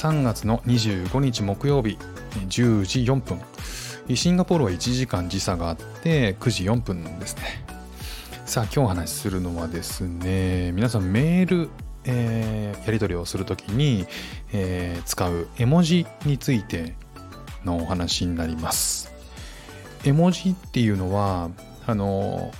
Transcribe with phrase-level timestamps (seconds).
[0.00, 1.98] 3月の25日木曜日
[2.48, 3.38] 10時4分。
[4.16, 7.42] シンガポールは1時間時差があって9時4分ですね。
[8.46, 11.68] さあ今日お話しするのはですね皆さんメール、
[12.04, 14.06] えー、やり取りをするときに、
[14.54, 16.94] えー、使う絵文字について
[17.66, 19.12] のお話になります。
[20.06, 21.50] 絵文字っていうのは
[21.86, 22.52] あの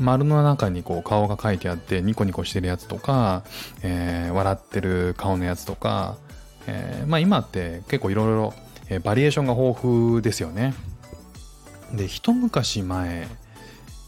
[0.00, 3.44] 丸の中にこう顔が書いてあってニコニコしてるやつとか、
[3.84, 6.16] えー、笑ってる顔のやつとか、
[6.66, 8.54] えー、まあ今って結構いろいろ
[9.00, 10.74] バリエーションが豊富ですよね。
[11.92, 13.28] で一昔前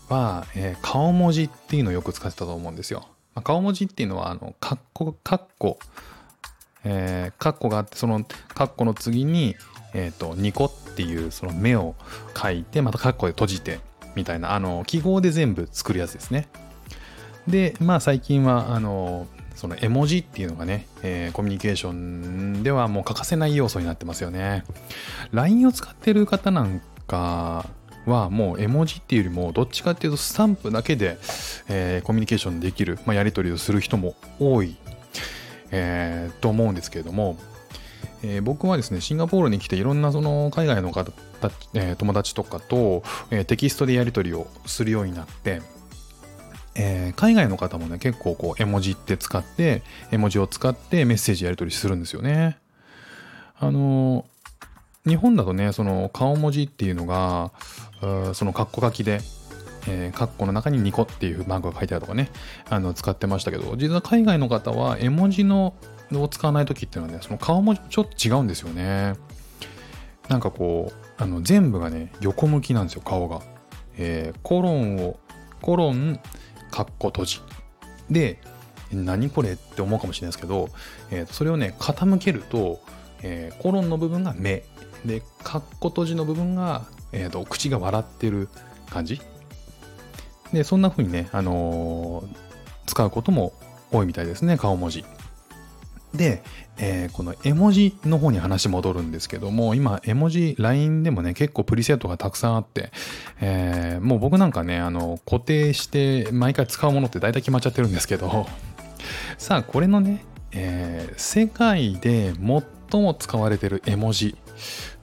[0.08, 3.06] は、えー、顔文字っていうのをよく使ってたと思うんですよ。
[3.34, 5.78] まあ、顔文字っていうのはあのカッコカッコ
[6.84, 9.56] えー、カッコがあってそのカッコの次に、
[9.94, 11.94] えーと、ニコっていうその目を
[12.40, 13.80] 書いてまたカッコで閉じて
[14.14, 16.46] みたいなあの記号で全部作るやつですね。
[17.48, 24.64] でまあ最近はあのその絵文字っていうのがね、えー、コミュニケーションではもう欠かせない要素になってますよね。
[25.32, 27.66] LINE を使ってる方なんか
[28.06, 31.18] はもう絵文字っていうよりもどっちかっていうとスタンプだけで、
[31.68, 34.76] えー、コミュニケーションできる、まあ、やり取りをする人も多い、
[35.70, 37.38] えー、と思うんですけれども、
[38.22, 41.12] えー、僕はですねシンガポールに来ていろんなその海外の方
[41.74, 45.60] えー、友達とかと、えー、テキストでやり取りをするようになって、
[46.76, 52.58] えー、海外の方もね結構こう絵文字って使って絵文字を使ってメッセージやり取りするんですよね。
[53.58, 54.24] あの
[55.06, 57.52] 日本だとねその顔文字っていうのが
[58.34, 59.20] そのカッコ書きで
[59.86, 62.30] えー、カッコの中にニコっていうマークが書いてあるとかね、
[62.70, 65.74] あの使ってましたけど、実は海外の方は絵文字の
[66.12, 69.14] を使わない時っていうのはね、その顔文字ちょっと違うんですよね。
[70.28, 73.42] なんかこう、あの全部がね、横向きなんですよ、顔が。
[73.96, 75.18] えー、コロンを、
[75.60, 76.18] コロン、
[76.74, 77.40] カッコ閉じ。
[78.10, 78.40] で、
[78.90, 80.70] 何これって思うかもしれないですけど、
[81.12, 82.80] えー、それをね、傾けると、
[83.22, 84.64] えー、コロンの部分が目。
[85.04, 88.48] で、カッコ閉じの部分が、えーと、口が笑ってる
[88.90, 89.22] 感じ。
[90.52, 92.26] で、そんな風にね、あのー、
[92.86, 93.52] 使うことも
[93.92, 95.04] 多いみたいですね、顔文字。
[96.14, 96.42] で、
[96.78, 102.92] えー、この絵文字の方に話戻るんですけども、今、絵文字、LINE でもね、結構プリセットがたくさんあって、
[103.40, 108.46] えー、もう僕なんかね、あの、固定して毎回使うものって大体決まっちゃってるんですけど、
[109.38, 112.32] さあ、これのね、えー、世界で
[112.90, 114.36] 最も使われてる絵文字、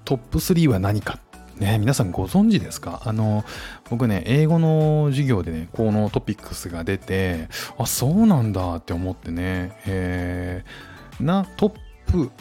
[0.06, 1.20] トップ3は何か。
[1.58, 3.04] ね、皆さんご存知ですか？
[3.06, 3.44] あの、
[3.92, 10.91] 僕ね、英語の授業でね、このトピックスが出て、あ、そうなんだって思ってね、えー
[11.22, 11.72] なトッ
[12.12, 12.32] プ、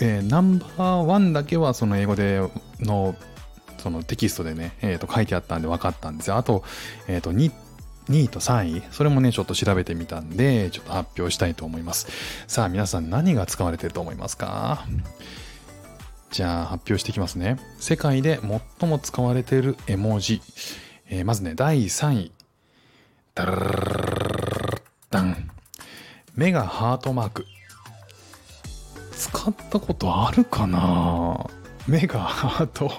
[0.00, 2.40] えー、ナンバーワンだけはその英語で
[2.80, 3.14] の
[3.78, 6.36] そのテキストでね、えー、と書いてあったんで分かったんですよ。
[6.36, 6.62] あと、
[7.08, 7.50] えっ、ー、と2、
[8.10, 12.08] 2位と3位、それもね、ちょっと調べてみたんで、ちょっと発表したいと思います。
[12.46, 14.84] さあ、皆さん何が使われてると思いますか？
[16.30, 17.58] じゃあ、発表していきますね。
[17.78, 18.38] 世界で
[18.78, 20.42] 最も使われている絵文字。
[21.08, 22.32] えー、まずね、第3位。
[23.34, 23.52] ダル
[25.10, 25.50] ダン。
[26.34, 27.46] 目がハートマーク。
[29.40, 31.46] 使ったことあるかな？
[31.88, 32.92] 目がハート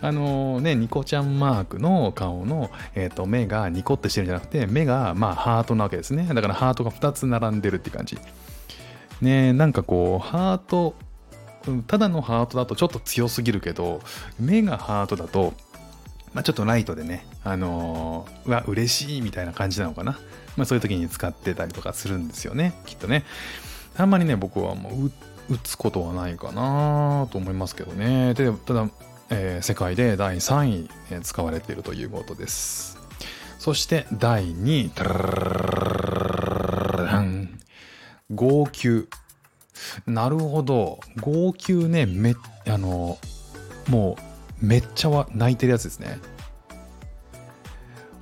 [0.00, 6.28] あのね、ニコちゃんマークの顔の、えーと、目がニコってしてるんじゃなくて、目がまあハートなわけですね。
[6.32, 8.16] だからハートが2つ並んでるって感じ。
[9.22, 10.94] ねなんかこう、ハート、
[11.88, 14.02] ただのハートだとちょっと強すぎるけど、
[14.38, 15.54] 目がハートだと、
[16.32, 20.12] まあ、ちょっとライトでね、あのー、うわ、嬉しいみたいな感じなのかな。
[20.56, 23.24] まあ、そういう時に使ってたりとかするんですよね、きっとね。
[23.96, 25.10] あんまりね、僕はもう
[25.52, 28.34] 打つことはないかなと思いますけどね。
[28.34, 28.88] で、ただ、
[29.30, 32.98] えー、世界で第3位、えー、使われているということです。
[33.58, 34.90] そして第2位、
[38.34, 39.08] 号泣。
[40.06, 40.98] なるほど。
[41.20, 42.34] 号泣ね、め、
[42.66, 43.18] あの、
[43.88, 44.16] も
[44.62, 46.18] う、めっちゃは泣いてるやつですね。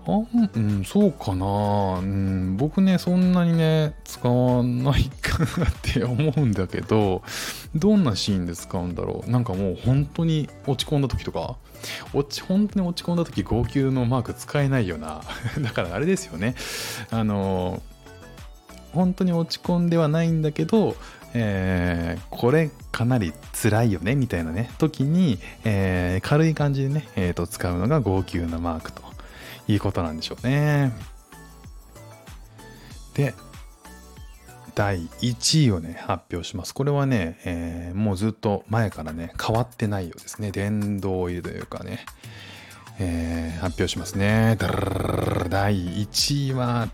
[0.05, 0.21] あ
[0.55, 7.23] うん、そうかな、うん、僕ね、そんなにね、使わないかなって思うんだけど、
[7.75, 9.31] どんなシーンで使うんだろう？
[9.31, 11.57] なんかもう本当に落ち込んだ時とか、
[12.13, 15.23] 落ち、本当に落ち込んだ時、号泣のマーク使えないよな。
[15.61, 16.55] だからあれですよね。
[17.11, 17.83] あの、
[18.93, 20.97] 本当に落ち込んではないんだけど、
[21.35, 29.01] えー、これかなり辛いよねみたいなね時に、えー、軽い感じでね、えーと使うのが号泣のマークと
[29.67, 30.93] いうことなんでしょうね。
[33.15, 33.35] で、
[34.75, 36.75] 第1位をね、発表します。
[36.75, 40.51] これはね、えー、もうずっと前からね、変わってないようですね。
[40.51, 42.05] 殿堂入りというかね、
[42.99, 44.57] えー、発表しますね。
[45.49, 46.89] 第1位は、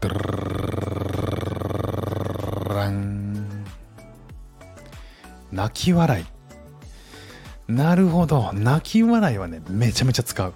[5.59, 6.25] 泣き笑い
[7.73, 10.55] なるほど泣き笑いはねめちゃめちゃ使う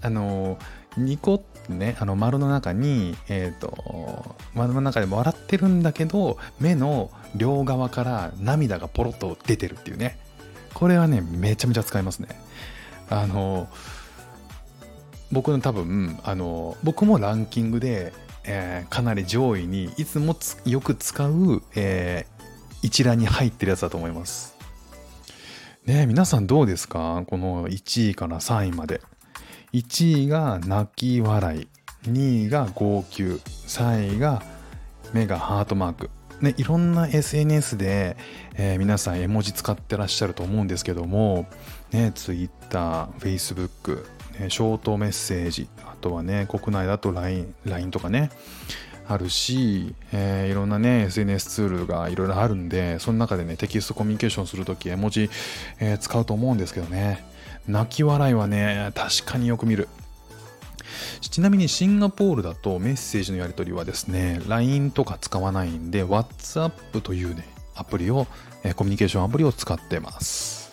[0.00, 0.58] あの
[0.96, 10.18] ニコってねあの丸の中にえっ、ー、と丸の中で笑ってるんだけど目の両側から涙がポロッと出てるっていうね。
[10.74, 12.28] これはねめちゃめちゃ使いますね。
[13.10, 13.68] あの
[15.32, 18.12] 僕の多分あの僕もランキングで、
[18.44, 24.56] えー、かなり上位にいつもよく使う、えー、一覧に入ってるやつだと思います。
[25.84, 27.24] ね皆さんどうですか？
[27.26, 29.00] この1位から3位まで。
[29.72, 31.68] 1位が泣き笑い
[32.04, 34.42] 2位が号泣3位が
[35.12, 36.10] 目がハートマーク。
[36.40, 38.16] ね、いろんな SNS で、
[38.54, 41.46] えー、皆さん絵文字使ってらっしゃると思うんですけども、
[41.90, 44.04] ね、Twitter、Facebook、
[44.38, 48.30] ね、ショートメッセージ、あとはね、国内だと LINE, LINE とかね、
[49.08, 55.28] あるし、えー、いろんなね、SNS ツールがいろいろあるんで、その中でね、テキストコミュニケーションするとき、絵文字、
[55.80, 57.24] えー、使うと思うんですけどね、
[57.68, 59.88] 泣き笑いはね、確かによく見る。
[61.20, 68.26] ちなみにシンガポールだとメッセージのやり取りはですね、LINE とか使わないんで、WhatsApp というね、アプリを、
[68.64, 70.72] えコミュニケーションアプリを使ってます。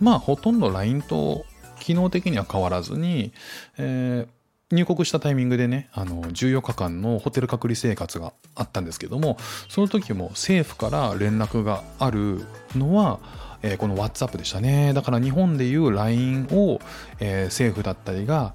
[0.00, 1.44] まあ、ほとんど LINE と
[1.80, 3.32] 機能的には変わらずに、
[3.76, 4.37] えー
[4.70, 9.38] 入国したタイミングでね、あの、14日間のホテル隔離生活があったんですけども、
[9.68, 12.44] その時も政府から連絡がある
[12.76, 13.18] のは、
[13.62, 14.92] えー、この WhatsApp でしたね。
[14.92, 16.80] だから日本でいう LINE を、
[17.18, 18.54] えー、政府だったりが、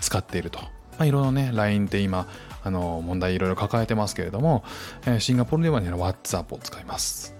[0.00, 0.60] 使っていると。
[0.60, 0.68] ま
[1.00, 2.26] あ、いろいろね、LINE って今、
[2.62, 4.64] あの、問題いろいろ抱えてますけれども、
[5.06, 7.34] えシンガポールではね、WhatsApp を使います。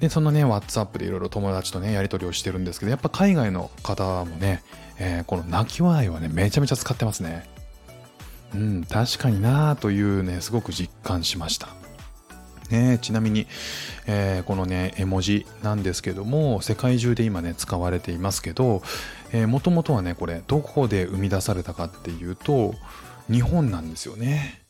[0.00, 4.62] で、そのね、WhatsApp でいろいろ友達とね、やり取りをしてるんですけど、やっぱ海外の方もね、
[4.98, 7.48] えこの泣き笑いはね、めちゃめちゃ使ってますね。
[8.54, 11.68] うん、確かになぁというね、すごく実感しました。
[12.70, 13.46] ね、ちなみに、
[14.06, 18.82] えー、このね絵文字なんですけども世界中で今ね使われていますけど
[19.46, 22.74] もともとはねこれどこで生み出されたかっていうと
[23.30, 24.64] 日本なんですよね。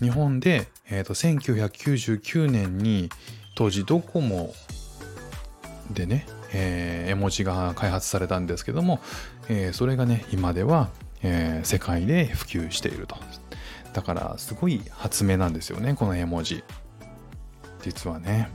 [0.00, 3.08] 日本で、えーと、1999年に
[3.54, 4.52] 当時ドコモ
[5.92, 9.00] でね、えー、絵文字が開発されたんですけども、
[9.48, 10.90] えー、それがね今では、
[11.22, 13.16] えー、世界で普及していると。
[13.92, 16.64] だからすごい発明なんですよねこの絵文字。
[17.82, 18.48] 実はね。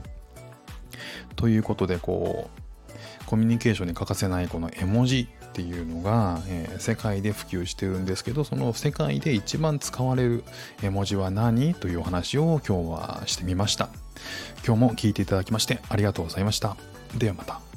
[1.36, 10.44] ということでこうコミュニケーションに欠かせないこの絵文字っていうのが、えー、世界で普及してるんですけどその世界で一番使われる
[10.82, 11.74] 絵文字は何？
[11.74, 13.90] というお話を今日はしてみました。
[14.66, 16.76] 今日も聞いていただきましてありがとうございました。
[17.16, 17.67] ではまた。